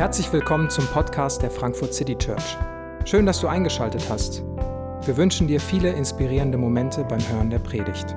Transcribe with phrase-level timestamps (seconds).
[0.00, 2.56] Herzlich willkommen zum Podcast der Frankfurt City Church.
[3.04, 4.42] Schön, dass du eingeschaltet hast.
[5.04, 8.16] Wir wünschen dir viele inspirierende Momente beim Hören der Predigt.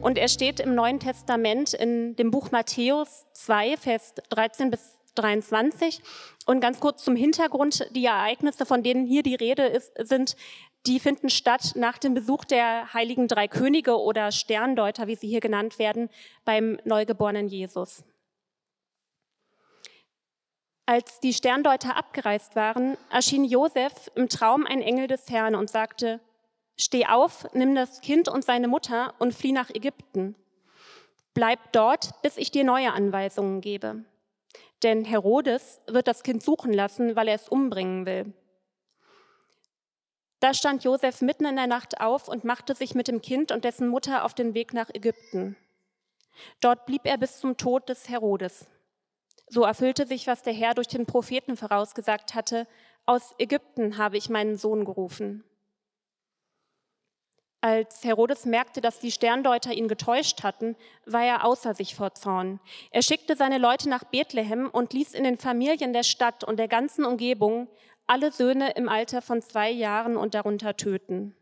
[0.00, 6.00] Und er steht im Neuen Testament in dem Buch Matthäus 2, Vers 13 bis 23.
[6.46, 10.36] Und ganz kurz zum Hintergrund, die Ereignisse, von denen hier die Rede ist, sind,
[10.86, 15.40] die finden statt nach dem Besuch der heiligen drei Könige oder Sterndeuter, wie sie hier
[15.40, 16.08] genannt werden,
[16.44, 18.04] beim neugeborenen Jesus.
[20.86, 26.20] Als die Sterndeuter abgereist waren, erschien Josef im Traum ein Engel des Herrn und sagte,
[26.80, 30.36] Steh auf, nimm das Kind und seine Mutter und flieh nach Ägypten.
[31.34, 34.04] Bleib dort, bis ich dir neue Anweisungen gebe.
[34.82, 38.32] Denn Herodes wird das Kind suchen lassen, weil er es umbringen will.
[40.40, 43.64] Da stand Josef mitten in der Nacht auf und machte sich mit dem Kind und
[43.64, 45.56] dessen Mutter auf den Weg nach Ägypten.
[46.60, 48.68] Dort blieb er bis zum Tod des Herodes.
[49.48, 52.68] So erfüllte sich, was der Herr durch den Propheten vorausgesagt hatte,
[53.06, 55.42] aus Ägypten habe ich meinen Sohn gerufen.
[57.60, 62.60] Als Herodes merkte, dass die Sterndeuter ihn getäuscht hatten, war er außer sich vor Zorn.
[62.92, 66.68] Er schickte seine Leute nach Bethlehem und ließ in den Familien der Stadt und der
[66.68, 67.68] ganzen Umgebung
[68.06, 71.34] alle Söhne im Alter von zwei Jahren und darunter töten.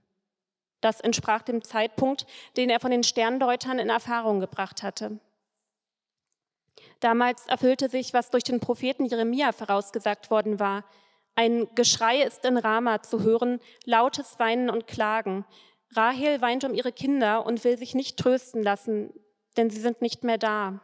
[0.81, 5.21] Das entsprach dem Zeitpunkt, den er von den Sterndeutern in Erfahrung gebracht hatte.
[7.01, 10.85] Damals erfüllte sich, was durch den Propheten Jeremia vorausgesagt worden war.
[11.35, 15.45] Ein Geschrei ist in Rama zu hören, lautes Weinen und Klagen.
[15.95, 19.13] Rahel weint um ihre Kinder und will sich nicht trösten lassen,
[19.57, 20.81] denn sie sind nicht mehr da.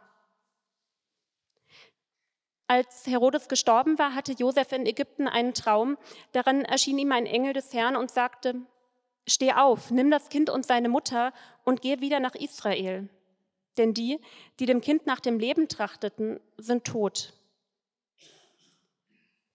[2.67, 5.97] Als Herodes gestorben war, hatte Josef in Ägypten einen Traum.
[6.31, 8.55] Darin erschien ihm ein Engel des Herrn und sagte,
[9.27, 13.09] Steh auf, nimm das Kind und seine Mutter und geh wieder nach Israel.
[13.77, 14.19] Denn die,
[14.59, 17.33] die dem Kind nach dem Leben trachteten, sind tot.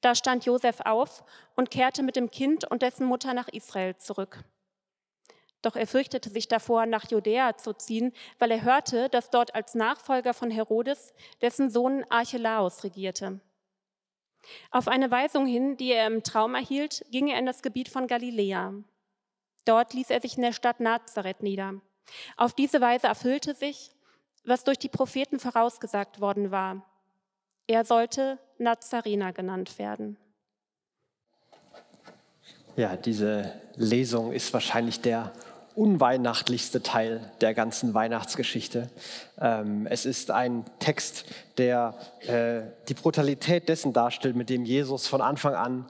[0.00, 1.24] Da stand Josef auf
[1.56, 4.44] und kehrte mit dem Kind und dessen Mutter nach Israel zurück.
[5.62, 9.74] Doch er fürchtete sich davor, nach Judäa zu ziehen, weil er hörte, dass dort als
[9.74, 13.40] Nachfolger von Herodes dessen Sohn Archelaus regierte.
[14.70, 18.06] Auf eine Weisung hin, die er im Traum erhielt, ging er in das Gebiet von
[18.06, 18.74] Galiläa.
[19.64, 21.74] Dort ließ er sich in der Stadt Nazareth nieder.
[22.36, 23.90] Auf diese Weise erfüllte sich,
[24.44, 26.86] was durch die Propheten vorausgesagt worden war.
[27.66, 30.16] Er sollte Nazarener genannt werden.
[32.76, 35.32] Ja, diese Lesung ist wahrscheinlich der
[35.78, 38.90] unweihnachtlichste Teil der ganzen Weihnachtsgeschichte.
[39.40, 41.24] Ähm, es ist ein Text,
[41.56, 41.94] der
[42.26, 45.86] äh, die Brutalität dessen darstellt, mit dem Jesus von Anfang an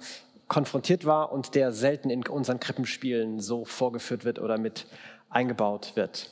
[0.47, 4.87] konfrontiert war und der selten in unseren Krippenspielen so vorgeführt wird oder mit
[5.31, 6.31] eingebaut wird.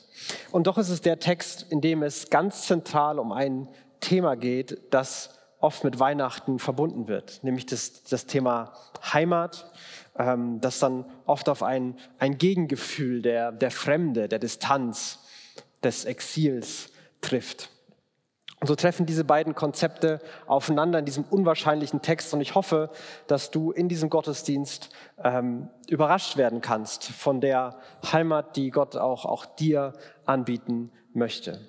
[0.51, 3.67] Und doch ist es der Text, in dem es ganz zentral um ein
[4.01, 8.73] Thema geht, das oft mit Weihnachten verbunden wird, nämlich das, das Thema
[9.13, 9.71] Heimat
[10.17, 15.19] ähm, das dann oft auf ein, ein Gegengefühl der, der Fremde, der Distanz,
[15.83, 16.89] des Exils
[17.21, 17.69] trifft.
[18.59, 22.33] Und so treffen diese beiden Konzepte aufeinander in diesem unwahrscheinlichen Text.
[22.33, 22.89] Und ich hoffe,
[23.27, 24.89] dass du in diesem Gottesdienst
[25.23, 27.77] ähm, überrascht werden kannst von der
[28.11, 29.93] Heimat, die Gott auch, auch dir
[30.25, 31.59] anbieten möchte.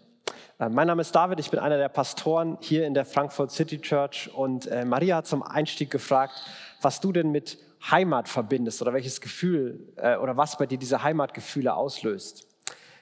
[0.59, 3.81] Äh, mein Name ist David, ich bin einer der Pastoren hier in der Frankfurt City
[3.81, 4.31] Church.
[4.35, 6.35] Und äh, Maria hat zum Einstieg gefragt,
[6.83, 7.59] was du denn mit
[7.91, 12.47] Heimat verbindest oder welches Gefühl äh, oder was bei dir diese Heimatgefühle auslöst.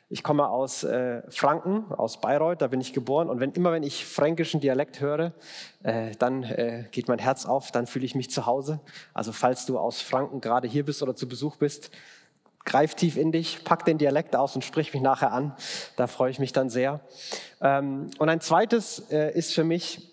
[0.08, 3.28] Ich komme aus äh, Franken, aus Bayreuth, da bin ich geboren.
[3.28, 5.32] Und wenn immer, wenn ich fränkischen Dialekt höre,
[5.82, 8.78] äh, dann äh, geht mein Herz auf, dann fühle ich mich zu Hause.
[9.14, 11.90] Also falls du aus Franken gerade hier bist oder zu Besuch bist,
[12.66, 15.54] greif tief in dich, pack den Dialekt aus und sprich mich nachher an.
[15.96, 17.00] Da freue ich mich dann sehr.
[17.62, 20.12] Ähm, und ein zweites äh, ist für mich,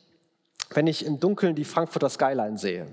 [0.69, 2.87] wenn ich im Dunkeln die Frankfurter Skyline sehe.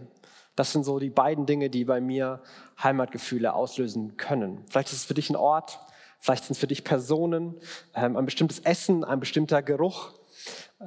[0.56, 2.42] Das sind so die beiden Dinge, die bei mir
[2.82, 4.64] Heimatgefühle auslösen können.
[4.68, 5.78] Vielleicht ist es für dich ein Ort,
[6.18, 7.54] vielleicht sind es für dich Personen,
[7.94, 10.14] ähm, ein bestimmtes Essen, ein bestimmter Geruch.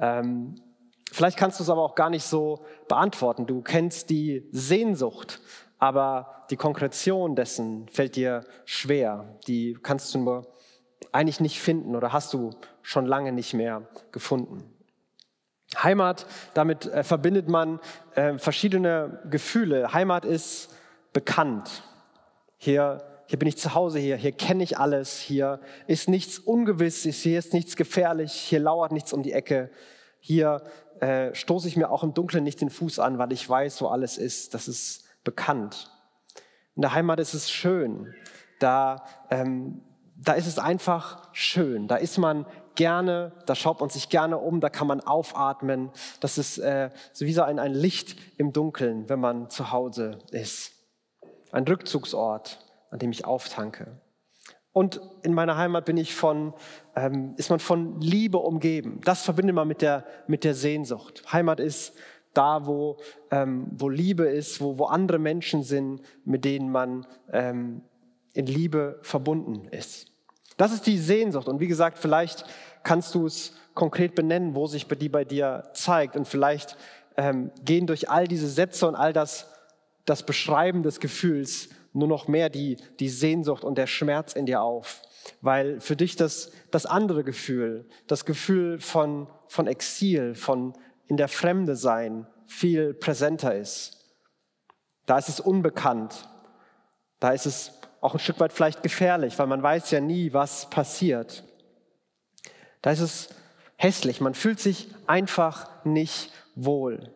[0.00, 0.60] Ähm,
[1.10, 3.46] vielleicht kannst du es aber auch gar nicht so beantworten.
[3.46, 5.40] Du kennst die Sehnsucht,
[5.78, 9.38] aber die Konkretion dessen fällt dir schwer.
[9.46, 10.46] Die kannst du nur
[11.12, 12.50] eigentlich nicht finden oder hast du
[12.82, 13.82] schon lange nicht mehr
[14.12, 14.74] gefunden.
[15.82, 17.80] Heimat, damit äh, verbindet man
[18.14, 19.92] äh, verschiedene Gefühle.
[19.92, 20.74] Heimat ist
[21.12, 21.82] bekannt.
[22.56, 27.22] Hier, hier bin ich zu Hause, hier, hier kenne ich alles, hier ist nichts Ungewisses,
[27.22, 29.70] hier ist nichts gefährlich, hier lauert nichts um die Ecke.
[30.20, 30.62] Hier
[31.00, 33.86] äh, stoße ich mir auch im Dunkeln nicht den Fuß an, weil ich weiß, wo
[33.88, 34.54] alles ist.
[34.54, 35.90] Das ist bekannt.
[36.76, 38.14] In der Heimat ist es schön.
[38.58, 39.82] Da, ähm,
[40.16, 41.88] da ist es einfach schön.
[41.88, 45.90] Da ist man gerne, da schaut man sich gerne um, da kann man aufatmen.
[46.20, 50.72] Das ist äh, so ein, ein Licht im Dunkeln, wenn man zu Hause ist.
[51.52, 52.58] Ein Rückzugsort,
[52.90, 54.00] an dem ich auftanke.
[54.72, 56.52] Und in meiner Heimat bin ich von,
[56.96, 59.00] ähm, ist man von Liebe umgeben.
[59.04, 61.32] Das verbindet man mit der, mit der Sehnsucht.
[61.32, 61.94] Heimat ist
[62.34, 62.98] da, wo,
[63.30, 67.82] ähm, wo Liebe ist, wo, wo andere Menschen sind, mit denen man ähm,
[68.34, 70.06] in Liebe verbunden ist.
[70.56, 71.48] Das ist die Sehnsucht.
[71.48, 72.44] Und wie gesagt, vielleicht
[72.82, 76.16] kannst du es konkret benennen, wo sich die bei dir zeigt.
[76.16, 76.76] Und vielleicht
[77.16, 79.48] ähm, gehen durch all diese Sätze und all das,
[80.04, 84.62] das Beschreiben des Gefühls nur noch mehr die, die Sehnsucht und der Schmerz in dir
[84.62, 85.02] auf.
[85.40, 90.74] Weil für dich das, das andere Gefühl, das Gefühl von, von Exil, von
[91.08, 94.04] in der Fremde sein, viel präsenter ist.
[95.06, 96.28] Da ist es unbekannt.
[97.20, 100.68] Da ist es auch ein Stück weit vielleicht gefährlich, weil man weiß ja nie, was
[100.68, 101.44] passiert.
[102.82, 103.28] Da ist es
[103.76, 107.14] hässlich, man fühlt sich einfach nicht wohl.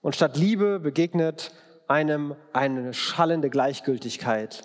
[0.00, 1.52] Und statt Liebe begegnet
[1.88, 4.62] einem eine schallende Gleichgültigkeit.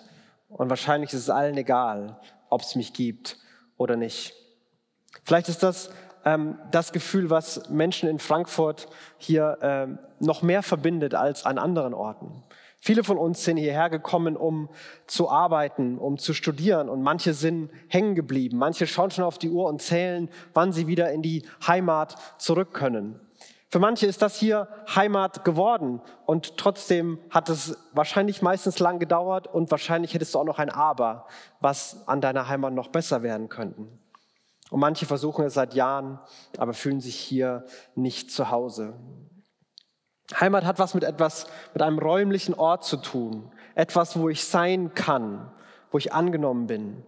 [0.48, 3.38] Und wahrscheinlich ist es allen egal, ob es mich gibt
[3.76, 4.34] oder nicht.
[5.24, 5.90] Vielleicht ist das
[6.24, 8.88] ähm, das Gefühl, was Menschen in Frankfurt
[9.18, 12.42] hier ähm, noch mehr verbindet als an anderen Orten.
[12.80, 14.68] Viele von uns sind hierher gekommen, um
[15.06, 18.58] zu arbeiten, um zu studieren und manche sind hängen geblieben.
[18.58, 22.74] Manche schauen schon auf die Uhr und zählen, wann sie wieder in die Heimat zurück
[22.74, 23.18] können.
[23.70, 29.46] Für manche ist das hier Heimat geworden und trotzdem hat es wahrscheinlich meistens lang gedauert
[29.46, 31.26] und wahrscheinlich hättest du auch noch ein Aber,
[31.60, 33.98] was an deiner Heimat noch besser werden könnten.
[34.74, 36.18] Und manche versuchen es seit Jahren,
[36.58, 38.94] aber fühlen sich hier nicht zu Hause.
[40.40, 43.52] Heimat hat was mit etwas, mit einem räumlichen Ort zu tun.
[43.76, 45.48] Etwas, wo ich sein kann,
[45.92, 47.04] wo ich angenommen bin.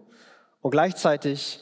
[0.61, 1.59] Und gleichzeitig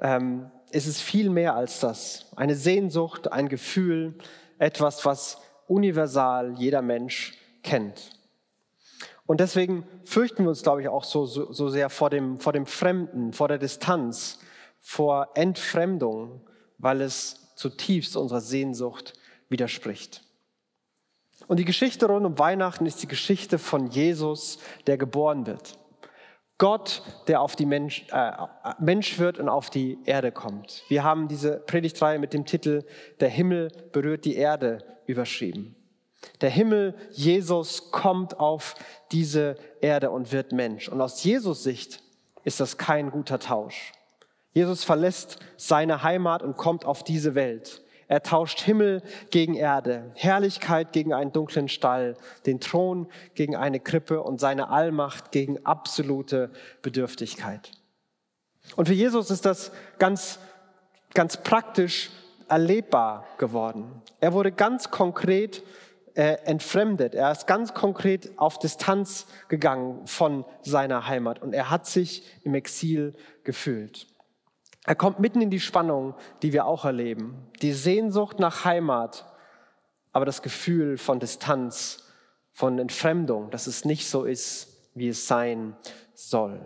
[0.00, 2.32] ähm, ist es viel mehr als das.
[2.34, 4.14] Eine Sehnsucht, ein Gefühl,
[4.56, 8.08] etwas, was universal jeder Mensch kennt.
[9.26, 12.54] Und deswegen fürchten wir uns, glaube ich, auch so, so, so sehr vor dem, vor
[12.54, 14.38] dem Fremden, vor der Distanz,
[14.82, 16.42] vor Entfremdung,
[16.76, 19.14] weil es zutiefst unserer Sehnsucht
[19.48, 20.22] widerspricht.
[21.46, 25.78] Und die Geschichte rund um Weihnachten ist die Geschichte von Jesus, der geboren wird.
[26.58, 28.32] Gott, der auf die Mensch, äh,
[28.78, 30.84] Mensch wird und auf die Erde kommt.
[30.88, 32.84] Wir haben diese Predigtreihe mit dem Titel
[33.20, 35.74] Der Himmel berührt die Erde überschrieben.
[36.40, 38.74] Der Himmel, Jesus, kommt auf
[39.10, 40.88] diese Erde und wird Mensch.
[40.88, 42.00] Und aus Jesus Sicht
[42.44, 43.92] ist das kein guter Tausch.
[44.52, 47.82] Jesus verlässt seine Heimat und kommt auf diese Welt.
[48.08, 54.22] Er tauscht Himmel gegen Erde, Herrlichkeit gegen einen dunklen Stall, den Thron gegen eine Krippe
[54.22, 56.50] und seine Allmacht gegen absolute
[56.82, 57.72] Bedürftigkeit.
[58.76, 60.38] Und für Jesus ist das ganz,
[61.14, 62.10] ganz praktisch
[62.48, 64.02] erlebbar geworden.
[64.20, 65.62] Er wurde ganz konkret
[66.14, 67.14] äh, entfremdet.
[67.14, 72.54] Er ist ganz konkret auf Distanz gegangen von seiner Heimat und er hat sich im
[72.54, 73.14] Exil
[73.44, 74.06] gefühlt.
[74.84, 77.46] Er kommt mitten in die Spannung, die wir auch erleben.
[77.60, 79.26] Die Sehnsucht nach Heimat,
[80.12, 82.04] aber das Gefühl von Distanz,
[82.52, 85.76] von Entfremdung, dass es nicht so ist, wie es sein
[86.14, 86.60] soll.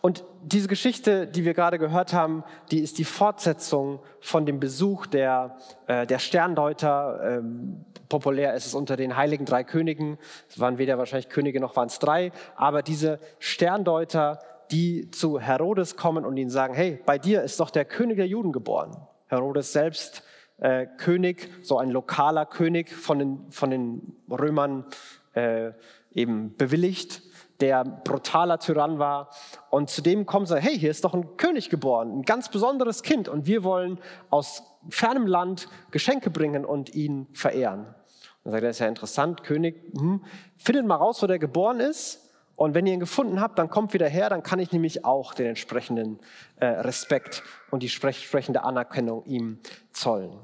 [0.00, 5.06] Und diese Geschichte, die wir gerade gehört haben, die ist die Fortsetzung von dem Besuch
[5.06, 7.38] der, äh, der Sterndeuter.
[7.38, 10.18] Ähm, populär ist es unter den heiligen drei Königen.
[10.48, 12.30] Es waren weder wahrscheinlich Könige noch waren es drei.
[12.54, 14.38] Aber diese Sterndeuter
[14.70, 18.26] die zu Herodes kommen und ihn sagen, hey, bei dir ist doch der König der
[18.26, 18.96] Juden geboren.
[19.28, 20.22] Herodes selbst
[20.58, 24.84] äh, König, so ein lokaler König von den, von den Römern
[25.34, 25.72] äh,
[26.12, 27.22] eben bewilligt,
[27.60, 29.30] der brutaler Tyrann war.
[29.70, 33.02] Und zu dem kommen sie, hey, hier ist doch ein König geboren, ein ganz besonderes
[33.02, 33.98] Kind und wir wollen
[34.30, 37.94] aus fernem Land Geschenke bringen und ihn verehren.
[38.44, 40.24] Dann sagt er, das ist ja interessant, König, hm,
[40.56, 42.25] findet mal raus, wo der geboren ist
[42.56, 45.34] und wenn ihr ihn gefunden habt, dann kommt wieder her, dann kann ich nämlich auch
[45.34, 46.18] den entsprechenden
[46.56, 49.60] äh, Respekt und die entsprechende Anerkennung ihm
[49.92, 50.38] zollen.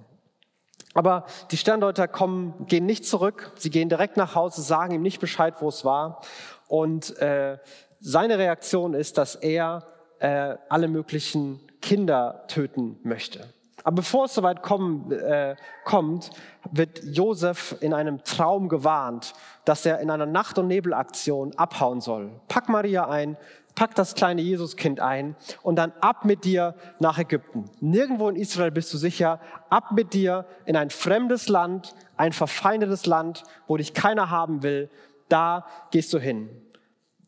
[0.94, 5.20] Aber die Sterndeuter kommen, gehen nicht zurück, sie gehen direkt nach Hause, sagen ihm nicht
[5.20, 6.20] Bescheid, wo es war.
[6.68, 7.58] Und äh,
[7.98, 9.86] seine Reaktion ist, dass er
[10.18, 13.52] äh, alle möglichen Kinder töten möchte.
[13.84, 16.30] Aber bevor es soweit kommen, äh, kommt,
[16.70, 19.32] wird Josef in einem Traum gewarnt,
[19.64, 22.30] dass er in einer Nacht- und Nebelaktion abhauen soll.
[22.48, 23.36] Pack Maria ein,
[23.74, 27.70] pack das kleine Jesuskind ein und dann ab mit dir nach Ägypten.
[27.80, 29.40] Nirgendwo in Israel bist du sicher.
[29.70, 34.90] Ab mit dir in ein fremdes Land, ein verfeindetes Land, wo dich keiner haben will.
[35.28, 36.50] Da gehst du hin.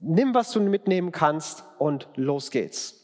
[0.04, 3.03] nimm, was du mitnehmen kannst und los geht's.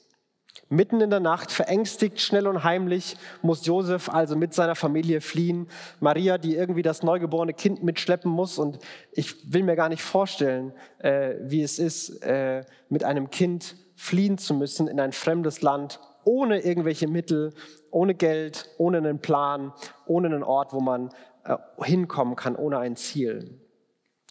[0.73, 5.67] Mitten in der Nacht, verängstigt, schnell und heimlich, muss Josef also mit seiner Familie fliehen.
[5.99, 8.57] Maria, die irgendwie das neugeborene Kind mitschleppen muss.
[8.57, 8.79] Und
[9.11, 14.39] ich will mir gar nicht vorstellen, äh, wie es ist, äh, mit einem Kind fliehen
[14.39, 17.53] zu müssen in ein fremdes Land, ohne irgendwelche Mittel,
[17.91, 19.73] ohne Geld, ohne einen Plan,
[20.07, 21.11] ohne einen Ort, wo man
[21.45, 23.61] äh, hinkommen kann, ohne ein Ziel.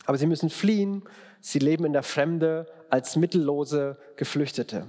[0.05, 1.03] Aber sie müssen fliehen.
[1.41, 4.87] Sie leben in der Fremde als mittellose Geflüchtete.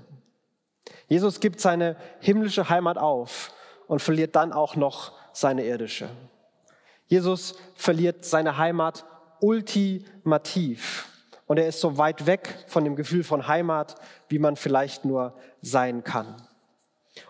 [1.09, 3.53] Jesus gibt seine himmlische Heimat auf
[3.87, 6.09] und verliert dann auch noch seine irdische.
[7.07, 9.05] Jesus verliert seine Heimat
[9.41, 11.09] ultimativ.
[11.47, 13.97] Und er ist so weit weg von dem Gefühl von Heimat,
[14.29, 16.37] wie man vielleicht nur sein kann.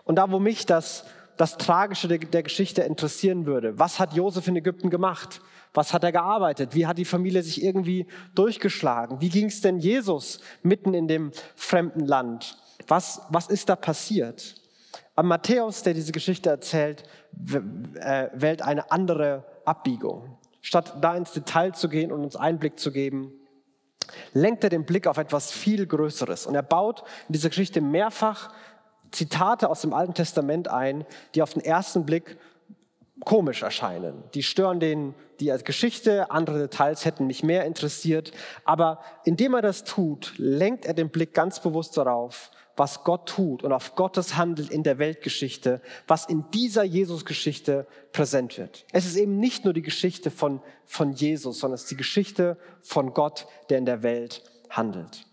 [0.03, 1.05] Und da, wo mich das,
[1.37, 5.41] das Tragische der, der Geschichte interessieren würde, was hat Josef in Ägypten gemacht?
[5.73, 6.75] Was hat er gearbeitet?
[6.75, 8.05] Wie hat die Familie sich irgendwie
[8.35, 9.21] durchgeschlagen?
[9.21, 12.60] Wie ging es denn Jesus mitten in dem fremden Land?
[12.87, 14.55] Was, was ist da passiert?
[15.15, 17.03] Aber Matthäus, der diese Geschichte erzählt,
[17.99, 20.37] äh, wählt eine andere Abbiegung.
[20.61, 23.33] Statt da ins Detail zu gehen und uns Einblick zu geben,
[24.33, 26.45] lenkt er den Blick auf etwas viel Größeres.
[26.45, 28.51] Und er baut in dieser Geschichte mehrfach
[29.11, 32.37] Zitate aus dem Alten Testament ein, die auf den ersten Blick
[33.25, 34.23] komisch erscheinen.
[34.33, 38.31] Die stören den, die als Geschichte, andere Details hätten mich mehr interessiert.
[38.65, 43.61] Aber indem er das tut, lenkt er den Blick ganz bewusst darauf, was Gott tut
[43.61, 48.87] und auf Gottes Handeln in der Weltgeschichte, was in dieser Jesus-Geschichte präsent wird.
[48.91, 52.57] Es ist eben nicht nur die Geschichte von, von Jesus, sondern es ist die Geschichte
[52.81, 55.27] von Gott, der in der Welt handelt.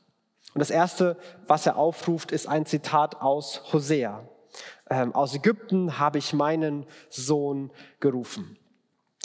[0.52, 4.28] Und das Erste, was er aufruft, ist ein Zitat aus Hosea.
[4.90, 8.58] Ähm, aus Ägypten habe ich meinen Sohn gerufen.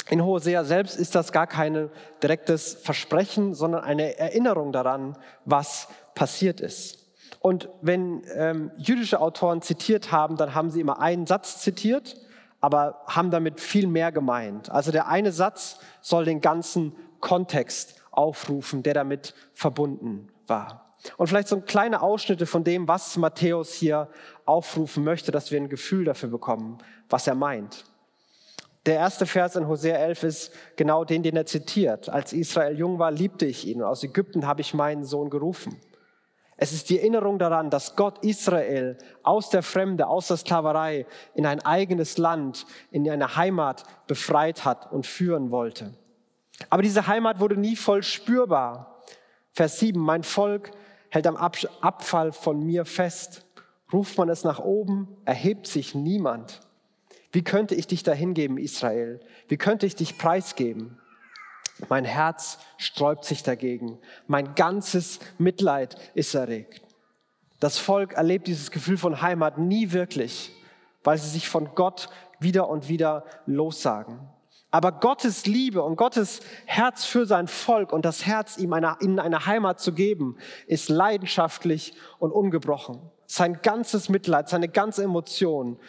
[0.10, 1.90] In Hosea selbst ist das gar kein
[2.22, 7.03] direktes Versprechen, sondern eine Erinnerung daran, was passiert ist.
[7.44, 12.16] Und wenn ähm, jüdische Autoren zitiert haben, dann haben sie immer einen Satz zitiert,
[12.62, 14.72] aber haben damit viel mehr gemeint.
[14.72, 20.94] Also der eine Satz soll den ganzen Kontext aufrufen, der damit verbunden war.
[21.18, 24.08] Und vielleicht so kleine Ausschnitte von dem, was Matthäus hier
[24.46, 26.78] aufrufen möchte, dass wir ein Gefühl dafür bekommen,
[27.10, 27.84] was er meint.
[28.86, 32.08] Der erste Vers in Hosea 11 ist genau den, den er zitiert.
[32.08, 35.78] Als Israel jung war, liebte ich ihn aus Ägypten habe ich meinen Sohn gerufen.
[36.58, 41.46] Es ist die Erinnerung daran, dass Gott Israel aus der Fremde, aus der Sklaverei in
[41.46, 45.94] ein eigenes Land, in eine Heimat befreit hat und führen wollte.
[46.70, 49.04] Aber diese Heimat wurde nie voll spürbar.
[49.52, 50.72] Vers 7, mein Volk
[51.10, 53.46] hält am Abfall von mir fest.
[53.92, 56.62] Ruft man es nach oben, erhebt sich niemand.
[57.32, 59.20] Wie könnte ich dich dahin geben, Israel?
[59.48, 61.00] Wie könnte ich dich preisgeben?
[61.90, 64.00] Mein Herz sträubt sich dagegen.
[64.28, 66.82] Mein ganzes Mitleid ist erregt.
[67.60, 70.52] Das Volk erlebt dieses Gefühl von Heimat nie wirklich,
[71.04, 74.20] weil sie sich von Gott wieder und wieder lossagen.
[74.70, 79.20] Aber Gottes Liebe und Gottes Herz für sein Volk und das Herz, ihm eine, ihnen
[79.20, 83.00] eine Heimat zu geben, ist leidenschaftlich und ungebrochen.
[83.28, 85.80] Sein ganzes Mitleid, seine ganze Emotion.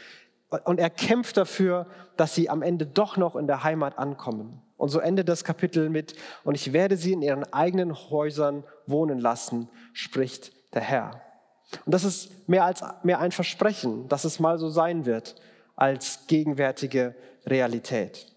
[0.65, 1.87] Und er kämpft dafür,
[2.19, 4.61] dass sie am Ende doch noch in der Heimat ankommen.
[4.77, 9.19] Und so endet das Kapitel mit, und ich werde sie in ihren eigenen Häusern wohnen
[9.19, 11.23] lassen, spricht der Herr.
[11.85, 15.37] Und das ist mehr als mehr ein Versprechen, dass es mal so sein wird,
[15.77, 17.15] als gegenwärtige
[17.47, 18.35] Realität.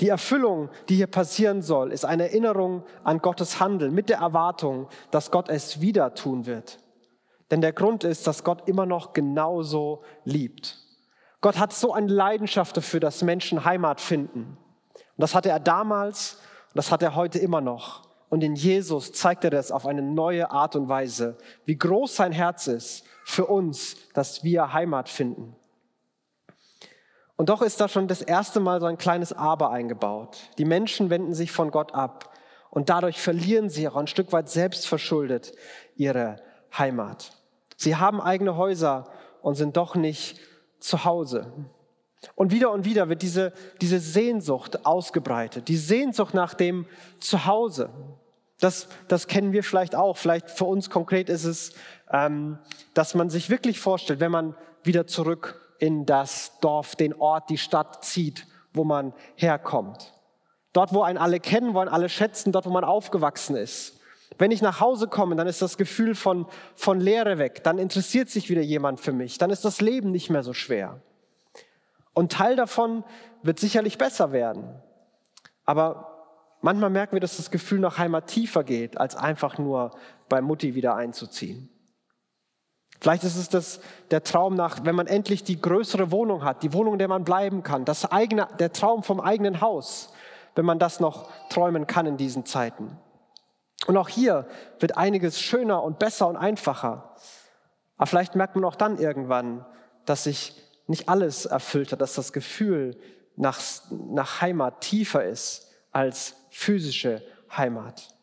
[0.00, 4.88] Die Erfüllung, die hier passieren soll, ist eine Erinnerung an Gottes Handeln mit der Erwartung,
[5.10, 6.78] dass Gott es wieder tun wird.
[7.50, 10.78] Denn der Grund ist, dass Gott immer noch genauso liebt.
[11.40, 14.56] Gott hat so eine Leidenschaft dafür, dass Menschen Heimat finden.
[15.16, 16.34] Und das hatte er damals
[16.68, 18.02] und das hat er heute immer noch.
[18.28, 22.32] Und in Jesus zeigt er das auf eine neue Art und Weise, wie groß sein
[22.32, 25.54] Herz ist für uns, dass wir Heimat finden.
[27.36, 30.38] Und doch ist da schon das erste Mal so ein kleines Aber eingebaut.
[30.58, 32.30] Die Menschen wenden sich von Gott ab
[32.70, 35.52] und dadurch verlieren sie auch ein Stück weit selbstverschuldet
[35.96, 36.36] ihre
[36.76, 37.32] Heimat.
[37.76, 39.10] Sie haben eigene Häuser
[39.42, 40.40] und sind doch nicht
[40.78, 41.52] zu Hause.
[42.34, 46.86] Und wieder und wieder wird diese, diese Sehnsucht ausgebreitet, die Sehnsucht nach dem
[47.18, 47.90] Zuhause.
[48.60, 50.16] Das, das kennen wir vielleicht auch.
[50.16, 51.72] Vielleicht für uns konkret ist es,
[52.10, 52.58] ähm,
[52.94, 57.58] dass man sich wirklich vorstellt, wenn man wieder zurück in das Dorf, den Ort, die
[57.58, 60.12] Stadt zieht, wo man herkommt.
[60.72, 63.98] Dort, wo einen alle kennen, wo einen alle schätzen, dort, wo man aufgewachsen ist.
[64.38, 67.62] Wenn ich nach Hause komme, dann ist das Gefühl von, von Leere weg.
[67.64, 69.38] Dann interessiert sich wieder jemand für mich.
[69.38, 71.00] Dann ist das Leben nicht mehr so schwer.
[72.14, 73.04] Und Teil davon
[73.42, 74.80] wird sicherlich besser werden.
[75.64, 76.24] Aber
[76.60, 79.92] manchmal merken wir, dass das Gefühl nach Heimat tiefer geht, als einfach nur
[80.28, 81.68] bei Mutti wieder einzuziehen.
[83.00, 83.80] Vielleicht ist es das,
[84.12, 87.24] der Traum nach, wenn man endlich die größere Wohnung hat, die Wohnung, in der man
[87.24, 90.12] bleiben kann, das eigene, der Traum vom eigenen Haus,
[90.54, 92.96] wenn man das noch träumen kann in diesen Zeiten.
[93.88, 94.46] Und auch hier
[94.78, 97.16] wird einiges schöner und besser und einfacher.
[97.96, 99.66] Aber vielleicht merkt man auch dann irgendwann,
[100.04, 100.62] dass sich
[100.92, 102.98] nicht alles erfüllt hat, dass das Gefühl
[103.34, 103.58] nach,
[103.90, 108.14] nach Heimat tiefer ist als physische Heimat.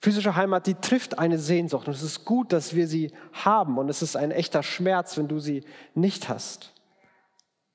[0.00, 3.88] Physische Heimat, die trifft eine Sehnsucht und es ist gut, dass wir sie haben und
[3.88, 6.72] es ist ein echter Schmerz, wenn du sie nicht hast.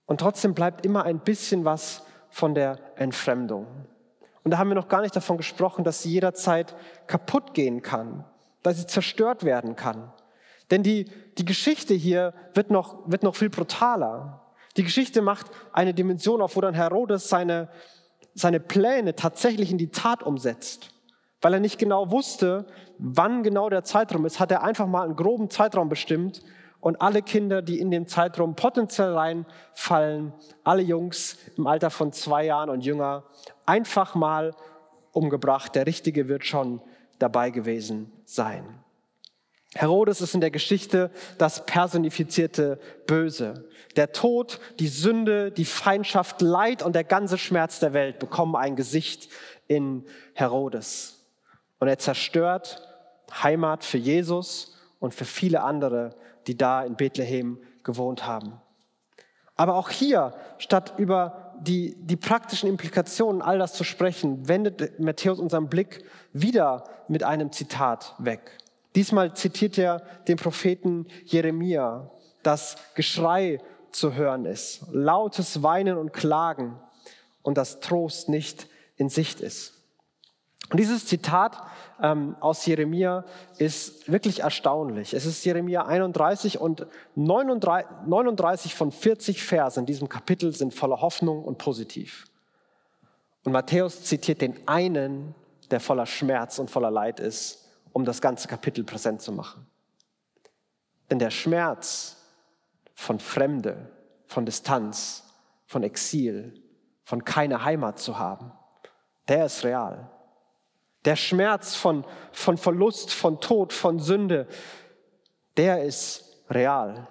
[0.06, 3.68] Und trotzdem bleibt immer ein bisschen was von der Entfremdung.
[4.46, 8.24] Und da haben wir noch gar nicht davon gesprochen, dass sie jederzeit kaputt gehen kann,
[8.62, 10.14] dass sie zerstört werden kann.
[10.74, 11.06] Denn die,
[11.38, 14.42] die Geschichte hier wird noch, wird noch viel brutaler.
[14.76, 17.70] Die Geschichte macht eine Dimension auf, wo dann Herodes seine,
[18.34, 20.90] seine Pläne tatsächlich in die Tat umsetzt
[21.44, 22.66] weil er nicht genau wusste,
[22.98, 26.42] wann genau der Zeitraum ist, hat er einfach mal einen groben Zeitraum bestimmt
[26.80, 32.46] und alle Kinder, die in den Zeitraum potenziell reinfallen, alle Jungs im Alter von zwei
[32.46, 33.26] Jahren und jünger,
[33.66, 34.56] einfach mal
[35.12, 35.76] umgebracht.
[35.76, 36.82] Der Richtige wird schon
[37.20, 38.83] dabei gewesen sein.
[39.76, 43.70] Herodes ist in der Geschichte das personifizierte Böse.
[43.96, 48.76] Der Tod, die Sünde, die Feindschaft, Leid und der ganze Schmerz der Welt bekommen ein
[48.76, 49.30] Gesicht
[49.68, 51.26] in Herodes.
[51.80, 52.88] Und er zerstört
[53.42, 56.16] Heimat für Jesus und für viele andere,
[56.46, 58.62] die da in Bethlehem gewohnt haben.
[59.56, 65.40] Aber auch hier, statt über die, die praktischen Implikationen all das zu sprechen, wendet Matthäus
[65.40, 68.58] unseren Blick wieder mit einem Zitat weg.
[68.96, 72.12] Diesmal zitiert er den Propheten Jeremia,
[72.44, 73.60] dass Geschrei
[73.92, 76.80] zu hören ist, lautes Weinen und Klagen
[77.42, 79.74] und dass Trost nicht in Sicht ist.
[80.70, 81.62] Und dieses Zitat
[82.02, 83.26] ähm, aus Jeremia
[83.58, 85.14] ist wirklich erstaunlich.
[85.14, 91.02] Es ist Jeremia 31 und 39, 39 von 40 Versen in diesem Kapitel sind voller
[91.02, 92.26] Hoffnung und positiv.
[93.44, 95.36] Und Matthäus zitiert den einen,
[95.70, 97.63] der voller Schmerz und voller Leid ist,
[97.94, 99.66] um das ganze Kapitel präsent zu machen.
[101.10, 102.18] Denn der Schmerz
[102.96, 103.92] von Fremde,
[104.28, 105.24] von Distanz,
[105.68, 106.62] von Exil,
[107.04, 108.52] von keine Heimat zu haben,
[109.28, 110.10] der ist real.
[111.06, 114.48] Der Schmerz von, von Verlust, von Tod, von Sünde,
[115.58, 117.08] der ist real.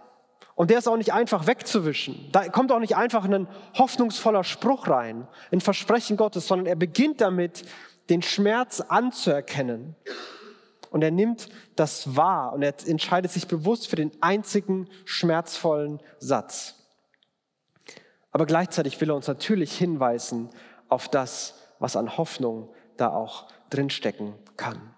[0.54, 2.28] Und der ist auch nicht einfach wegzuwischen.
[2.32, 7.20] Da kommt auch nicht einfach ein hoffnungsvoller Spruch rein, ein Versprechen Gottes, sondern er beginnt
[7.20, 7.64] damit,
[8.10, 9.96] den Schmerz anzuerkennen.
[10.92, 16.74] Und er nimmt das wahr und er entscheidet sich bewusst für den einzigen schmerzvollen Satz.
[18.30, 20.50] Aber gleichzeitig will er uns natürlich hinweisen
[20.88, 24.94] auf das, was an Hoffnung da auch drinstecken kann.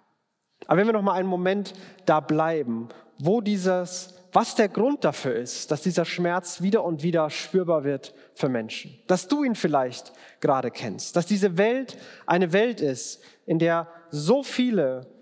[0.67, 1.75] Aber wenn wir noch mal einen Moment
[2.07, 7.31] da bleiben, wo dieses, was der Grund dafür ist, dass dieser Schmerz wieder und wieder
[7.31, 12.81] spürbar wird für Menschen, dass du ihn vielleicht gerade kennst, dass diese Welt eine Welt
[12.81, 15.14] ist, in der so viele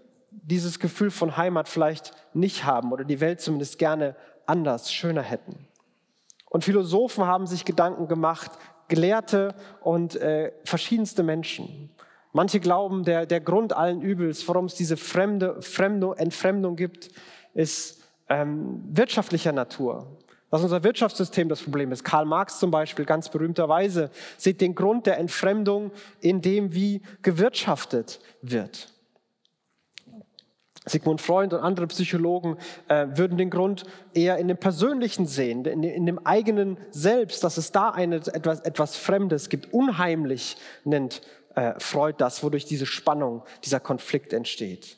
[0.43, 5.67] dieses Gefühl von Heimat vielleicht nicht haben oder die Welt zumindest gerne anders, schöner hätten.
[6.51, 8.51] Und Philosophen haben sich Gedanken gemacht,
[8.89, 11.91] Gelehrte und äh, verschiedenste Menschen.
[12.33, 17.09] Manche glauben, der, der Grund allen Übels, warum es diese fremde, fremde Entfremdung gibt,
[17.55, 20.19] ist ähm, wirtschaftlicher Natur.
[20.51, 22.05] Dass unser Wirtschaftssystem das Problem ist.
[22.05, 28.21] Karl Marx zum Beispiel ganz berühmterweise sieht den Grund der Entfremdung in dem, wie gewirtschaftet
[28.43, 28.92] wird.
[30.87, 32.57] Sigmund Freud und andere Psychologen
[32.89, 37.57] äh, würden den Grund eher in dem Persönlichen sehen, in, in, dem eigenen Selbst, dass
[37.57, 39.73] es da eine, etwas, etwas Fremdes gibt.
[39.73, 41.23] Unheimlich nennt
[41.55, 44.97] äh, Freud das, wodurch diese Spannung, dieser Konflikt entsteht.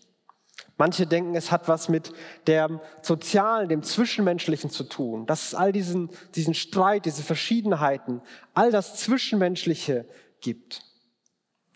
[0.76, 2.12] Manche denken, es hat was mit
[2.48, 8.22] dem Sozialen, dem Zwischenmenschlichen zu tun, dass es all diesen, diesen Streit, diese Verschiedenheiten,
[8.54, 10.06] all das Zwischenmenschliche
[10.40, 10.82] gibt.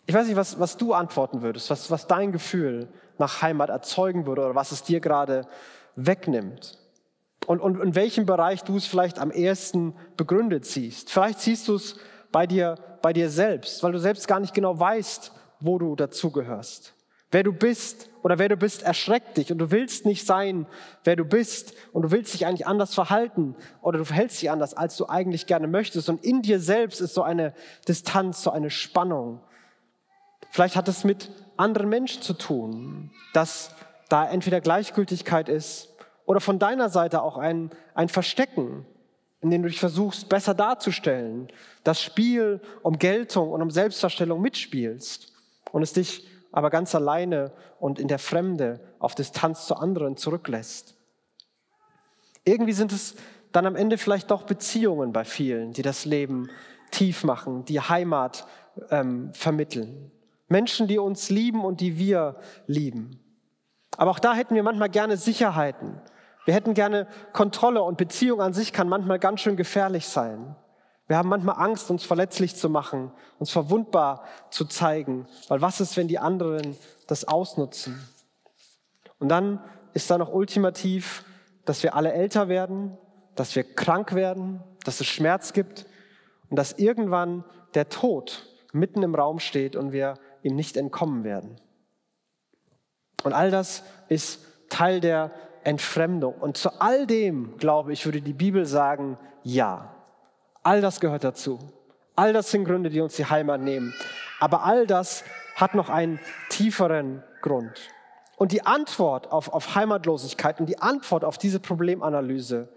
[0.05, 4.25] Ich weiß nicht, was, was du antworten würdest, was, was dein Gefühl nach Heimat erzeugen
[4.25, 5.47] würde oder was es dir gerade
[5.95, 6.77] wegnimmt.
[7.45, 11.09] Und, und in welchem Bereich du es vielleicht am ehesten begründet siehst.
[11.09, 11.97] Vielleicht siehst du es
[12.31, 16.93] bei dir, bei dir selbst, weil du selbst gar nicht genau weißt, wo du dazugehörst.
[17.31, 20.65] Wer du bist oder wer du bist, erschreckt dich und du willst nicht sein,
[21.03, 24.73] wer du bist und du willst dich eigentlich anders verhalten oder du verhältst dich anders,
[24.73, 26.09] als du eigentlich gerne möchtest.
[26.09, 27.53] Und in dir selbst ist so eine
[27.87, 29.41] Distanz, so eine Spannung.
[30.49, 33.71] Vielleicht hat es mit anderen Menschen zu tun, dass
[34.09, 35.89] da entweder Gleichgültigkeit ist
[36.25, 38.85] oder von deiner Seite auch ein, ein Verstecken,
[39.41, 41.47] in denen du dich versuchst, besser darzustellen,
[41.83, 45.31] das Spiel um Geltung und um Selbstdarstellung mitspielst
[45.71, 50.95] und es dich aber ganz alleine und in der Fremde auf Distanz zu anderen zurücklässt.
[52.43, 53.15] Irgendwie sind es
[53.51, 56.49] dann am Ende vielleicht doch Beziehungen bei vielen, die das Leben
[56.91, 58.47] tief machen, die Heimat
[58.89, 60.11] ähm, vermitteln.
[60.49, 62.35] Menschen, die uns lieben und die wir
[62.67, 63.19] lieben.
[63.97, 66.01] Aber auch da hätten wir manchmal gerne Sicherheiten.
[66.45, 70.55] Wir hätten gerne Kontrolle und Beziehung an sich kann manchmal ganz schön gefährlich sein.
[71.07, 75.97] Wir haben manchmal Angst, uns verletzlich zu machen, uns verwundbar zu zeigen, weil was ist,
[75.97, 78.07] wenn die anderen das ausnutzen?
[79.17, 81.23] Und dann ist da noch ultimativ,
[81.65, 82.97] dass wir alle älter werden,
[83.35, 85.85] dass wir krank werden, dass es Schmerz gibt
[86.49, 91.59] und dass irgendwann der Tod mitten im Raum steht und wir ihm nicht entkommen werden.
[93.23, 95.31] Und all das ist Teil der
[95.63, 96.33] Entfremdung.
[96.35, 99.95] Und zu all dem, glaube ich, würde die Bibel sagen, ja.
[100.63, 101.59] All das gehört dazu.
[102.15, 103.93] All das sind Gründe, die uns die Heimat nehmen.
[104.39, 105.23] Aber all das
[105.55, 107.71] hat noch einen tieferen Grund.
[108.37, 112.69] Und die Antwort auf, auf Heimatlosigkeit und die Antwort auf diese Problemanalyse,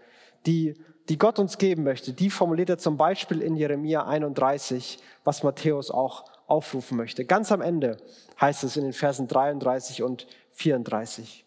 [0.47, 0.75] die,
[1.09, 5.93] die Gott uns geben möchte, die formuliert er zum Beispiel in Jeremia 31, was Matthäus
[5.93, 7.25] auch aufrufen möchte.
[7.25, 7.97] Ganz am Ende
[8.41, 11.45] heißt es in den Versen 33 und 34.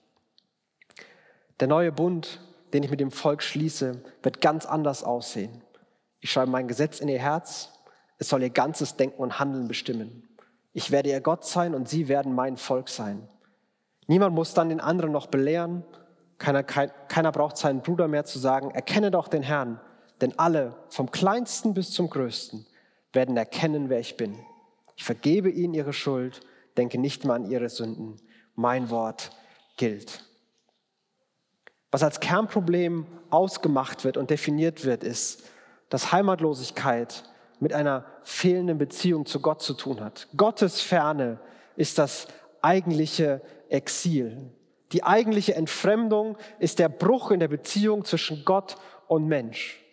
[1.60, 2.42] Der neue Bund,
[2.74, 5.62] den ich mit dem Volk schließe, wird ganz anders aussehen.
[6.20, 7.72] Ich schreibe mein Gesetz in ihr Herz.
[8.18, 10.28] Es soll ihr ganzes Denken und Handeln bestimmen.
[10.74, 13.28] Ich werde ihr Gott sein und sie werden mein Volk sein.
[14.08, 15.84] Niemand muss dann den anderen noch belehren.
[16.38, 19.80] Keiner, kein, keiner braucht seinen Bruder mehr zu sagen, erkenne doch den Herrn.
[20.22, 22.66] Denn alle, vom kleinsten bis zum größten,
[23.14, 24.38] werden erkennen, wer ich bin.
[24.96, 26.42] Ich vergebe ihnen ihre Schuld,
[26.78, 28.18] denke nicht mehr an ihre Sünden.
[28.56, 29.32] Mein Wort
[29.78, 30.24] gilt.
[31.92, 35.44] Was als Kernproblem ausgemacht wird und definiert wird, ist,
[35.90, 37.24] dass Heimatlosigkeit
[37.60, 40.28] mit einer fehlenden Beziehung zu Gott zu tun hat.
[40.36, 41.40] Gottes Ferne
[41.76, 42.28] ist das
[42.62, 44.52] eigentliche Exil.
[44.92, 48.76] Die eigentliche Entfremdung ist der Bruch in der Beziehung zwischen Gott
[49.08, 49.85] und Mensch.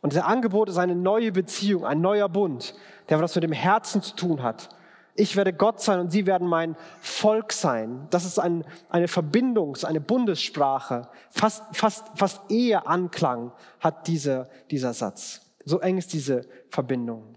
[0.00, 2.74] Und das Angebot ist eine neue Beziehung, ein neuer Bund,
[3.08, 4.68] der was mit dem Herzen zu tun hat.
[5.14, 8.06] Ich werde Gott sein und sie werden mein Volk sein.
[8.10, 11.08] Das ist ein, eine Verbindungs-, eine Bundessprache.
[11.30, 15.40] Fast, fast, fast Eheanklang hat diese, dieser Satz.
[15.64, 17.34] So eng ist diese Verbindung.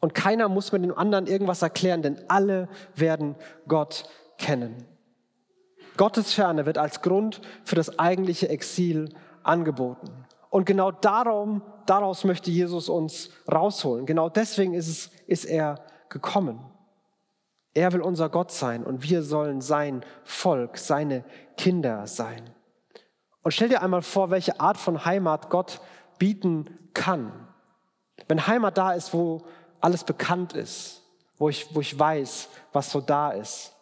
[0.00, 4.04] Und keiner muss mit dem anderen irgendwas erklären, denn alle werden Gott
[4.36, 4.84] kennen.
[5.96, 10.25] Gottes Ferne wird als Grund für das eigentliche Exil angeboten.
[10.56, 14.06] Und genau darum, daraus möchte Jesus uns rausholen.
[14.06, 16.64] Genau deswegen ist, es, ist er gekommen.
[17.74, 21.26] Er will unser Gott sein und wir sollen sein Volk, seine
[21.58, 22.54] Kinder sein.
[23.42, 25.82] Und stell dir einmal vor, welche Art von Heimat Gott
[26.18, 27.32] bieten kann.
[28.26, 29.44] Wenn Heimat da ist, wo
[29.82, 31.02] alles bekannt ist,
[31.36, 33.76] wo ich, wo ich weiß, was so da ist.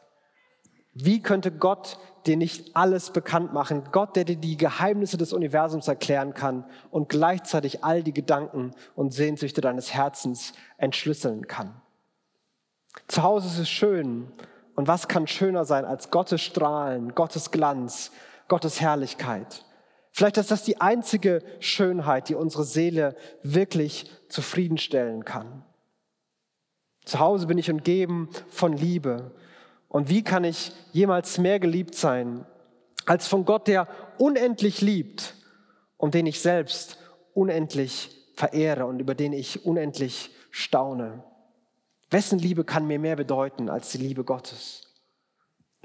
[0.93, 3.85] Wie könnte Gott dir nicht alles bekannt machen.
[3.93, 9.13] Gott, der dir die Geheimnisse des Universums erklären kann und gleichzeitig all die Gedanken und
[9.13, 11.81] Sehnsüchte deines Herzens entschlüsseln kann.
[13.09, 14.33] Zu Hause ist es schön.
[14.75, 18.11] Und was kann schöner sein als Gottes Strahlen, Gottes Glanz,
[18.49, 19.65] Gottes Herrlichkeit?
[20.11, 25.65] Vielleicht ist das die einzige Schönheit, die unsere Seele wirklich zufriedenstellen kann.
[27.05, 29.33] Zu Hause bin ich umgeben von Liebe,
[29.95, 32.45] und wie kann ich jemals mehr geliebt sein
[33.07, 33.87] als von Gott, der
[34.19, 35.37] unendlich liebt
[35.99, 36.99] und den ich selbst
[37.33, 41.23] unendlich verehre und über den ich unendlich staune?
[42.11, 44.83] Wessen Liebe kann mir mehr bedeuten als die Liebe Gottes?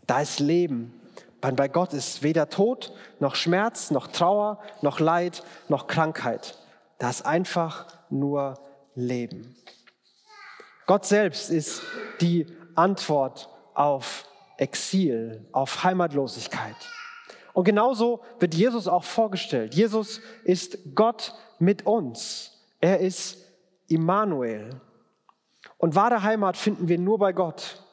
[0.08, 1.00] Da ist Leben.
[1.40, 6.58] Bei Gott ist weder Tod, noch Schmerz, noch Trauer, noch Leid, noch Krankheit.
[6.98, 8.56] Da ist einfach nur
[8.96, 9.56] Leben.
[10.88, 11.84] Gott selbst ist
[12.22, 14.26] die Antwort auf
[14.58, 16.76] Exil, auf Heimatlosigkeit.
[17.54, 19.74] Und genauso wird Jesus auch vorgestellt.
[19.74, 22.52] Jesus ist Gott mit uns.
[22.80, 23.38] Er ist
[23.88, 24.82] Immanuel.
[25.78, 27.84] Und wahre Heimat finden wir nur bei Gott.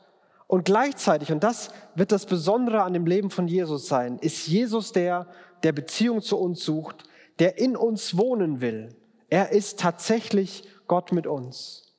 [0.47, 4.93] Und gleichzeitig, und das wird das Besondere an dem Leben von Jesus sein, ist Jesus
[4.93, 5.27] der,
[5.63, 7.05] der Beziehung zu uns sucht,
[7.39, 8.95] der in uns wohnen will.
[9.29, 11.95] Er ist tatsächlich Gott mit uns.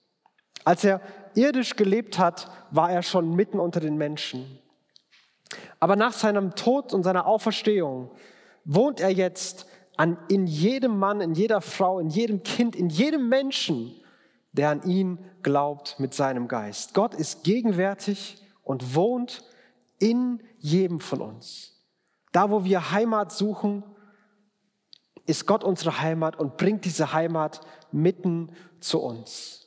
[0.63, 1.01] Als er
[1.37, 4.59] irdisch gelebt hat, war er schon mitten unter den Menschen.
[5.79, 8.11] Aber nach seinem Tod und seiner Auferstehung
[8.65, 13.29] wohnt er jetzt an, in jedem Mann, in jeder Frau, in jedem Kind, in jedem
[13.29, 13.95] Menschen,
[14.51, 16.93] der an ihn glaubt mit seinem Geist.
[16.93, 19.43] Gott ist gegenwärtig und wohnt
[19.99, 21.85] in jedem von uns.
[22.31, 23.83] Da, wo wir Heimat suchen,
[25.25, 29.66] ist Gott unsere Heimat und bringt diese Heimat mitten zu uns.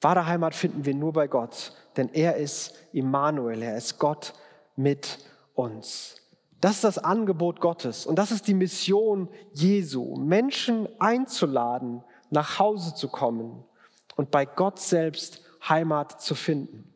[0.00, 4.32] Wahre Heimat finden wir nur bei Gott, denn er ist Immanuel, er ist Gott
[4.76, 5.18] mit
[5.54, 6.16] uns.
[6.60, 12.94] Das ist das Angebot Gottes und das ist die Mission Jesu, Menschen einzuladen, nach Hause
[12.94, 13.64] zu kommen
[14.16, 16.92] und bei Gott selbst Heimat zu finden.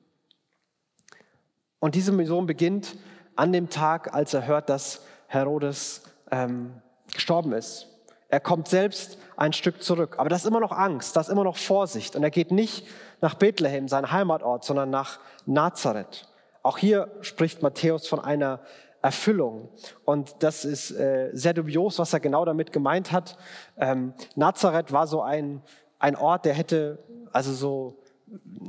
[1.79, 2.97] Und diese Mission beginnt
[3.35, 6.81] an dem Tag, als er hört, dass Herodes ähm,
[7.12, 7.88] gestorben ist.
[8.29, 11.43] Er kommt selbst ein Stück zurück, aber da ist immer noch Angst, da ist immer
[11.43, 12.15] noch Vorsicht.
[12.15, 12.87] Und er geht nicht
[13.21, 16.29] nach Bethlehem, sein Heimatort, sondern nach Nazareth.
[16.63, 18.61] Auch hier spricht Matthäus von einer
[19.03, 19.69] Erfüllung.
[20.05, 23.37] Und das ist äh, sehr dubios, was er genau damit gemeint hat.
[23.77, 25.61] Ähm, Nazareth war so ein,
[25.99, 27.01] ein Ort, der hätte,
[27.33, 27.99] also so,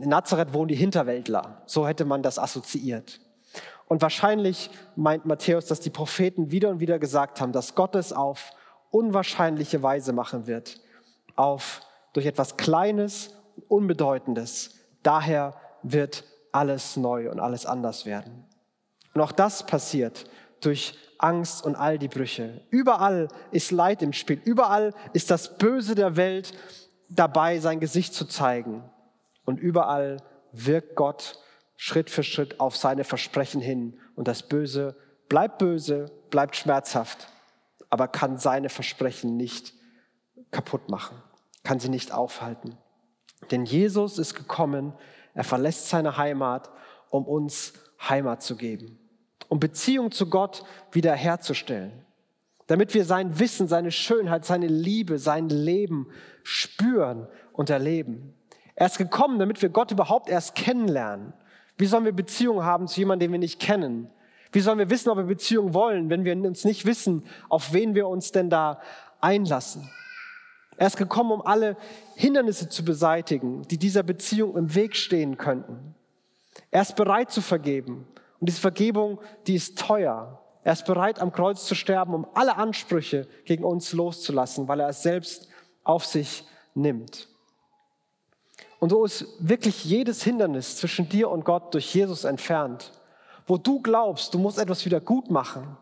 [0.02, 1.62] in Nazareth wohnen die Hinterwäldler.
[1.68, 3.20] So hätte man das assoziiert.
[3.88, 8.12] Und wahrscheinlich meint Matthäus, dass die Propheten wieder und wieder gesagt haben, dass Gott es
[8.12, 8.54] auf
[8.94, 10.80] unwahrscheinliche Weise machen wird.
[11.36, 11.82] Auf,
[12.14, 13.36] durch etwas Kleines,
[13.68, 14.76] Unbedeutendes.
[15.02, 18.46] Daher wird alles neu und alles anders werden.
[19.14, 20.26] Und auch das passiert
[20.62, 22.62] durch Angst und all die Brüche.
[22.70, 24.42] Überall ist Leid im Spiel.
[24.46, 26.54] Überall ist das Böse der Welt
[27.10, 28.84] dabei, sein Gesicht zu zeigen.
[29.46, 30.18] Und überall
[30.52, 31.40] wirkt Gott
[31.76, 34.00] Schritt für Schritt auf seine Versprechen hin.
[34.16, 34.96] Und das Böse
[35.30, 37.28] bleibt böse, bleibt schmerzhaft,
[37.94, 39.74] aber kann seine Versprechen nicht
[40.52, 41.16] kaputt machen,
[41.64, 42.78] kann sie nicht aufhalten.
[43.52, 44.94] Denn Jesus ist gekommen,
[45.34, 46.72] er verlässt seine Heimat,
[47.10, 47.74] um uns
[48.10, 49.00] Heimat zu geben
[49.54, 51.92] um Beziehung zu Gott wiederherzustellen,
[52.66, 56.08] damit wir sein Wissen, seine Schönheit, seine Liebe, sein Leben
[56.42, 58.34] spüren und erleben.
[58.74, 61.34] Er ist gekommen, damit wir Gott überhaupt erst kennenlernen.
[61.78, 64.10] Wie sollen wir Beziehung haben zu jemandem, den wir nicht kennen?
[64.54, 67.96] Wie sollen wir wissen, ob wir Beziehung wollen, wenn wir uns nicht wissen, auf wen
[67.96, 68.80] wir uns denn da
[69.20, 69.90] einlassen?
[70.78, 71.76] Er ist gekommen, um alle
[72.16, 75.96] Hindernisse zu beseitigen, die dieser Beziehung im Weg stehen könnten.
[76.72, 78.08] Er ist bereit zu vergeben.
[78.40, 80.40] Und diese Vergebung, die ist teuer.
[80.64, 84.90] Er ist bereit, am Kreuz zu sterben, um alle Ansprüche gegen uns loszulassen, weil er
[84.90, 85.50] es selbst
[85.84, 87.28] auf sich nimmt.
[88.80, 92.92] Und so ist wirklich jedes Hindernis zwischen dir und Gott durch Jesus entfernt.
[93.46, 95.78] Wo du glaubst, du musst etwas wieder gut machen,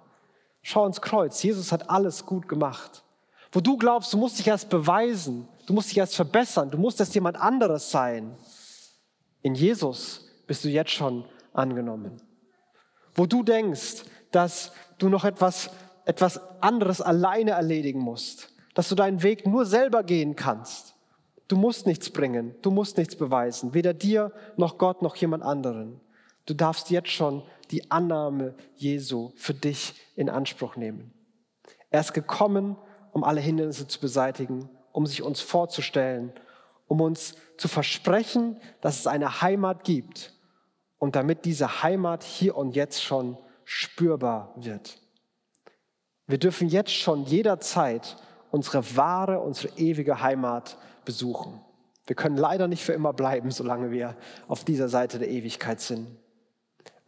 [0.62, 1.42] schau ins Kreuz.
[1.44, 3.04] Jesus hat alles gut gemacht.
[3.52, 7.00] Wo du glaubst, du musst dich erst beweisen, du musst dich erst verbessern, du musst
[7.00, 8.36] erst jemand anderes sein.
[9.42, 12.22] In Jesus bist du jetzt schon angenommen
[13.16, 15.70] wo du denkst, dass du noch etwas,
[16.06, 20.96] etwas anderes alleine erledigen musst, dass du deinen Weg nur selber gehen kannst.
[21.48, 26.00] Du musst nichts bringen, du musst nichts beweisen, weder dir noch Gott noch jemand anderen.
[26.52, 31.14] Du darfst jetzt schon die Annahme Jesu für dich in Anspruch nehmen.
[31.92, 32.76] Er ist gekommen,
[33.14, 36.34] um alle Hindernisse zu beseitigen, um sich uns vorzustellen,
[36.88, 40.34] um uns zu versprechen, dass es eine Heimat gibt,
[40.98, 45.00] und damit diese Heimat hier und jetzt schon spürbar wird.
[46.28, 48.18] Wir dürfen jetzt schon jederzeit
[48.52, 51.62] unsere wahre, unsere ewige Heimat besuchen.
[52.08, 54.18] Wir können leider nicht für immer bleiben, solange wir
[54.50, 56.18] auf dieser Seite der Ewigkeit sind.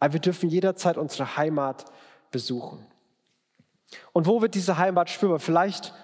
[0.00, 1.84] Aber wir dürfen jederzeit unsere Heimat
[2.30, 2.86] besuchen.
[4.12, 5.38] Und wo wird diese Heimat spürbar?
[5.38, 5.94] Vielleicht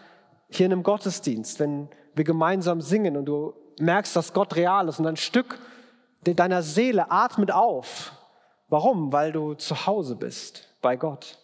[0.48, 4.98] hier in einem Gottesdienst, wenn wir gemeinsam singen und du merkst, dass Gott real ist
[4.98, 5.58] und ein Stück
[6.22, 8.12] deiner Seele atmet auf.
[8.68, 9.12] Warum?
[9.12, 11.38] Weil du zu Hause bist bei Gott.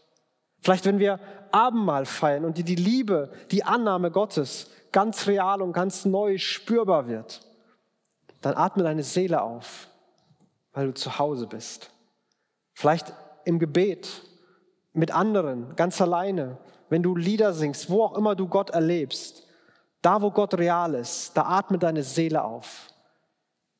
[0.60, 5.72] Vielleicht, wenn wir Abendmahl feiern und dir die Liebe, die Annahme Gottes ganz real und
[5.72, 7.40] ganz neu spürbar wird,
[8.40, 9.88] dann atme deine Seele auf,
[10.72, 11.90] weil du zu Hause bist.
[12.76, 13.14] Vielleicht
[13.46, 14.22] im Gebet,
[14.92, 16.58] mit anderen, ganz alleine,
[16.90, 19.46] wenn du Lieder singst, wo auch immer du Gott erlebst,
[20.02, 22.92] da wo Gott real ist, da atme deine Seele auf.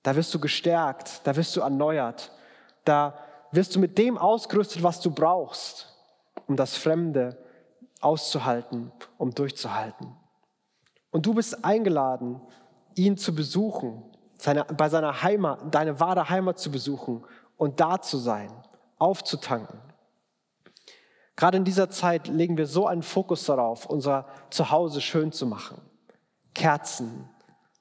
[0.02, 2.32] Da wirst du gestärkt, da wirst du erneuert,
[2.85, 3.18] da
[3.52, 5.94] wirst du mit dem ausgerüstet, was du brauchst,
[6.46, 7.37] um das Fremde
[8.00, 10.16] auszuhalten, um durchzuhalten.
[11.11, 12.40] Und du bist eingeladen,
[12.94, 14.04] ihn zu besuchen,
[14.38, 17.24] seine, bei seiner Heimat, deine wahre Heimat zu besuchen
[17.59, 18.50] und da zu sein,
[18.98, 19.80] aufzutanken.
[21.37, 25.80] Gerade in dieser Zeit legen wir so einen Fokus darauf, unser Zuhause schön zu machen.
[26.54, 27.28] Kerzen,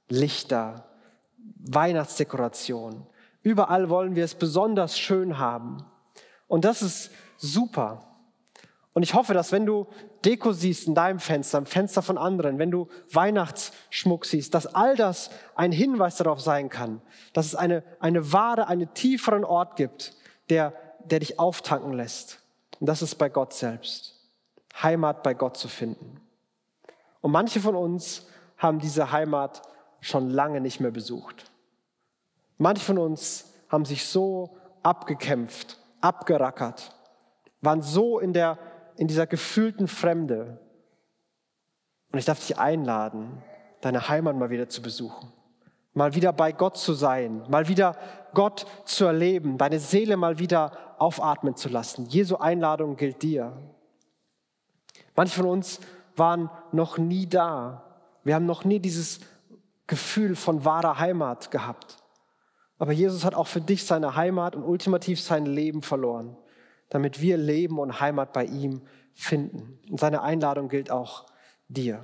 [0.10, 0.89] Lichter,
[1.60, 3.08] Weihnachtsdekoration.
[3.41, 5.86] Überall wollen wir es besonders schön haben.
[6.47, 8.15] Und das ist super.
[8.93, 9.88] Und ich hoffe, dass wenn du
[10.23, 14.95] Deko siehst in deinem Fenster, im Fenster von anderen, wenn du Weihnachtsschmuck siehst, dass all
[14.95, 17.01] das ein Hinweis darauf sein kann,
[17.34, 20.13] dass es eine, eine wahre, einen tieferen Ort gibt,
[20.49, 20.73] der,
[21.06, 22.39] der dich auftanken lässt.
[22.80, 24.15] Und das ist bei Gott selbst.
[24.82, 26.22] Heimat bei Gott zu finden.
[27.22, 29.62] Und manche von uns haben diese Heimat
[30.02, 31.52] schon lange nicht mehr besucht.
[32.58, 36.96] Manche von uns haben sich so abgekämpft, abgerackert,
[37.62, 38.58] waren so in, der,
[38.98, 40.60] in dieser gefühlten Fremde.
[42.12, 43.44] Und ich darf dich einladen,
[43.82, 45.32] deine Heimat mal wieder zu besuchen,
[45.94, 47.98] mal wieder bei Gott zu sein, mal wieder
[48.34, 52.05] Gott zu erleben, deine Seele mal wieder aufatmen zu lassen.
[52.05, 53.53] Jesu Einladung gilt dir.
[55.15, 55.79] Manche von uns
[56.15, 57.84] waren noch nie da.
[58.23, 59.19] Wir haben noch nie dieses
[59.88, 61.97] Gefühl von wahrer Heimat gehabt.
[62.77, 66.36] Aber Jesus hat auch für dich seine Heimat und ultimativ sein Leben verloren,
[66.89, 68.81] damit wir Leben und Heimat bei ihm
[69.13, 69.79] finden.
[69.89, 71.25] Und seine Einladung gilt auch
[71.69, 72.01] dir.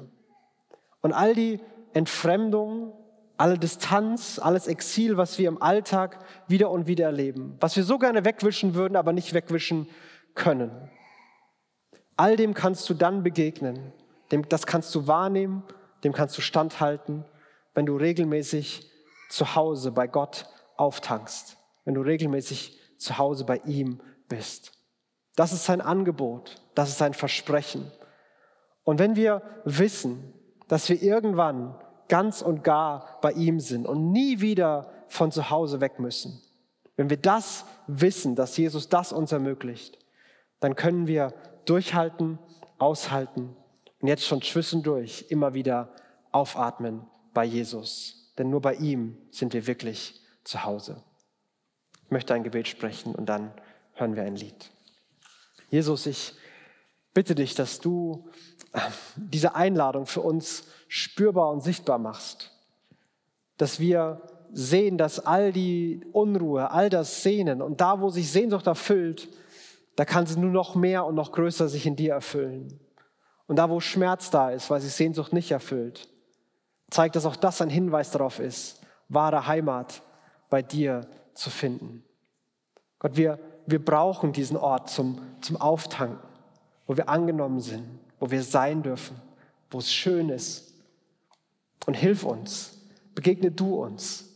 [1.01, 1.59] Und all die
[1.93, 2.93] Entfremdung,
[3.41, 7.97] alle Distanz, alles Exil, was wir im Alltag wieder und wieder erleben, was wir so
[7.97, 9.89] gerne wegwischen würden, aber nicht wegwischen
[10.35, 10.91] können.
[12.15, 13.93] All dem kannst du dann begegnen,
[14.31, 15.63] dem, das kannst du wahrnehmen,
[16.03, 17.25] dem kannst du standhalten,
[17.73, 18.87] wenn du regelmäßig
[19.31, 20.45] zu Hause bei Gott
[20.77, 24.71] auftankst, wenn du regelmäßig zu Hause bei ihm bist.
[25.35, 27.91] Das ist sein Angebot, das ist sein Versprechen.
[28.83, 30.31] Und wenn wir wissen,
[30.67, 31.73] dass wir irgendwann
[32.11, 36.41] ganz und gar bei ihm sind und nie wieder von zu Hause weg müssen,
[36.97, 39.97] wenn wir das wissen, dass Jesus das uns ermöglicht,
[40.59, 42.37] dann können wir durchhalten,
[42.79, 43.55] aushalten
[44.01, 45.93] und jetzt schon zwischendurch immer wieder
[46.33, 48.33] aufatmen bei Jesus.
[48.37, 51.01] Denn nur bei ihm sind wir wirklich zu Hause.
[52.03, 53.53] Ich möchte ein Gebet sprechen und dann
[53.93, 54.69] hören wir ein Lied.
[55.69, 56.33] Jesus, ich
[57.13, 58.25] bitte dich, dass du
[58.73, 58.79] äh,
[59.15, 62.51] diese Einladung für uns spürbar und sichtbar machst.
[63.57, 64.21] Dass wir
[64.53, 69.29] sehen, dass all die Unruhe, all das Sehnen und da, wo sich Sehnsucht erfüllt,
[69.95, 72.79] da kann sie nur noch mehr und noch größer sich in dir erfüllen.
[73.47, 76.07] Und da, wo Schmerz da ist, weil sich Sehnsucht nicht erfüllt,
[76.89, 80.01] zeigt, dass auch das ein Hinweis darauf ist, wahre Heimat
[80.49, 81.01] bei dir
[81.33, 82.03] zu finden.
[82.99, 86.19] Gott, wir, wir brauchen diesen Ort zum, zum Auftanken,
[86.87, 87.85] wo wir angenommen sind,
[88.19, 89.17] wo wir sein dürfen,
[89.69, 90.73] wo es schön ist.
[91.85, 92.79] Und hilf uns,
[93.15, 94.29] begegne du uns.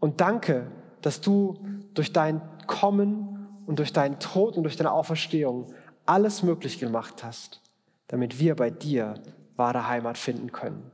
[0.00, 0.70] Und danke,
[1.02, 1.58] dass du
[1.94, 5.72] durch dein Kommen und durch deinen Tod und durch deine Auferstehung
[6.06, 7.60] alles möglich gemacht hast,
[8.08, 9.14] damit wir bei dir
[9.56, 10.90] wahre Heimat finden können.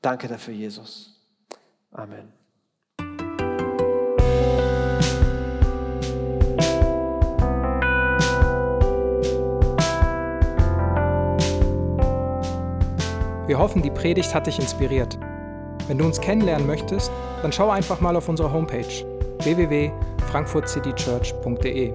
[0.00, 1.20] Danke dafür, Jesus.
[1.90, 2.37] Amen.
[13.48, 15.18] Wir hoffen, die Predigt hat dich inspiriert.
[15.86, 19.06] Wenn du uns kennenlernen möchtest, dann schau einfach mal auf unsere Homepage
[19.42, 21.94] www.frankfurtcitychurch.de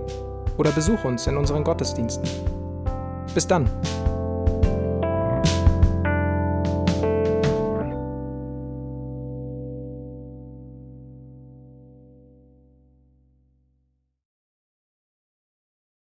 [0.58, 2.28] oder besuch uns in unseren Gottesdiensten.
[3.36, 3.70] Bis dann!